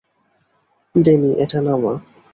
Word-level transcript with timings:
Danny, 0.95 1.29
এটা 1.43 1.59
নামা। 1.61 1.93